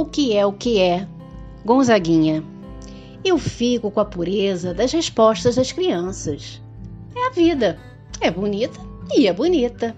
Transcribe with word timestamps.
O 0.00 0.06
que 0.06 0.34
é 0.34 0.46
o 0.46 0.52
que 0.54 0.78
é? 0.78 1.06
Gonzaguinha. 1.62 2.42
Eu 3.22 3.36
fico 3.36 3.90
com 3.90 4.00
a 4.00 4.04
pureza 4.06 4.72
das 4.72 4.92
respostas 4.92 5.56
das 5.56 5.72
crianças. 5.72 6.62
É 7.14 7.26
a 7.26 7.30
vida. 7.30 7.78
É 8.18 8.30
bonita 8.30 8.80
e 9.14 9.28
é 9.28 9.32
bonita. 9.34 9.94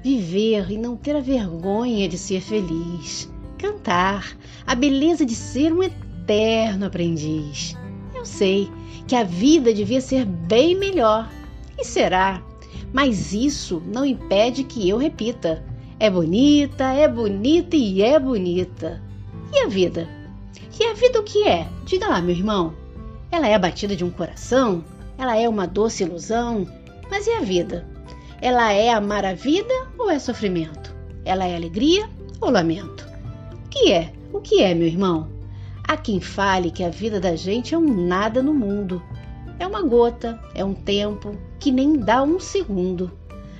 Viver 0.00 0.70
e 0.70 0.78
não 0.78 0.96
ter 0.96 1.16
a 1.16 1.20
vergonha 1.20 2.08
de 2.08 2.16
ser 2.16 2.40
feliz. 2.40 3.28
Cantar. 3.58 4.36
A 4.64 4.76
beleza 4.76 5.26
de 5.26 5.34
ser 5.34 5.72
um 5.72 5.82
eterno 5.82 6.86
aprendiz. 6.86 7.76
Eu 8.14 8.24
sei 8.24 8.70
que 9.08 9.16
a 9.16 9.24
vida 9.24 9.74
devia 9.74 10.00
ser 10.00 10.24
bem 10.24 10.76
melhor. 10.76 11.28
E 11.76 11.84
será. 11.84 12.40
Mas 12.92 13.32
isso 13.32 13.82
não 13.92 14.06
impede 14.06 14.62
que 14.62 14.88
eu 14.88 14.96
repita. 14.96 15.68
É 16.00 16.08
bonita, 16.08 16.94
é 16.94 17.06
bonita 17.06 17.76
e 17.76 18.00
é 18.00 18.18
bonita. 18.18 19.02
E 19.52 19.58
a 19.58 19.68
vida? 19.68 20.08
E 20.80 20.82
a 20.82 20.94
vida 20.94 21.20
o 21.20 21.22
que 21.22 21.46
é? 21.46 21.68
Diga 21.84 22.08
lá, 22.08 22.22
meu 22.22 22.34
irmão. 22.34 22.72
Ela 23.30 23.46
é 23.48 23.54
a 23.54 23.58
batida 23.58 23.94
de 23.94 24.02
um 24.02 24.08
coração? 24.08 24.82
Ela 25.18 25.36
é 25.36 25.46
uma 25.46 25.66
doce 25.66 26.02
ilusão? 26.02 26.66
Mas 27.10 27.26
e 27.26 27.32
a 27.32 27.40
vida? 27.40 27.86
Ela 28.40 28.72
é 28.72 28.88
amar 28.88 29.26
a 29.26 29.34
vida 29.34 29.74
ou 29.98 30.08
é 30.08 30.18
sofrimento? 30.18 30.96
Ela 31.22 31.46
é 31.46 31.54
alegria 31.54 32.08
ou 32.40 32.48
lamento? 32.48 33.06
O 33.52 33.68
que 33.68 33.92
é? 33.92 34.10
O 34.32 34.40
que 34.40 34.62
é, 34.62 34.72
meu 34.72 34.86
irmão? 34.86 35.28
Há 35.86 35.98
quem 35.98 36.18
fale 36.18 36.70
que 36.70 36.82
a 36.82 36.88
vida 36.88 37.20
da 37.20 37.36
gente 37.36 37.74
é 37.74 37.78
um 37.78 38.06
nada 38.06 38.42
no 38.42 38.54
mundo. 38.54 39.02
É 39.58 39.66
uma 39.66 39.82
gota, 39.82 40.40
é 40.54 40.64
um 40.64 40.72
tempo 40.72 41.36
que 41.58 41.70
nem 41.70 41.98
dá 41.98 42.22
um 42.22 42.40
segundo. 42.40 43.12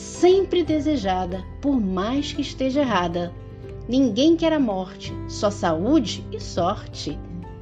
sempre 0.00 0.64
desejada, 0.64 1.44
por 1.60 1.78
mais 1.78 2.32
que 2.32 2.40
esteja 2.40 2.80
errada. 2.80 3.32
Ninguém 3.86 4.34
quer 4.34 4.52
a 4.52 4.58
morte, 4.58 5.12
só 5.28 5.50
saúde 5.50 6.24
e 6.32 6.40
sorte. 6.40 7.18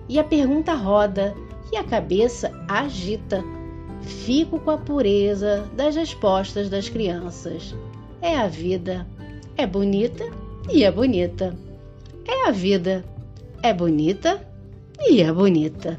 E 0.08 0.18
a 0.18 0.24
pergunta 0.24 0.72
roda 0.72 1.34
e 1.72 1.76
a 1.76 1.82
cabeça 1.82 2.52
agita. 2.68 3.42
Fico 4.02 4.60
com 4.60 4.70
a 4.70 4.78
pureza 4.78 5.68
das 5.74 5.96
respostas 5.96 6.68
das 6.68 6.88
crianças. 6.88 7.74
É 8.22 8.36
a 8.36 8.46
vida. 8.46 9.06
É 9.56 9.66
bonita 9.66 10.24
e 10.70 10.84
é 10.84 10.92
bonita. 10.92 11.58
É 12.24 12.48
a 12.48 12.52
vida. 12.52 13.04
É 13.62 13.74
bonita 13.74 14.46
e 15.00 15.20
é 15.20 15.32
bonita. 15.32 15.98